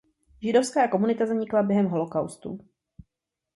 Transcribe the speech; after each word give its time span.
Židovská 0.41 0.87
komunita 0.87 1.25
zanikla 1.25 1.63
během 1.63 1.85
holokaustu. 1.87 2.59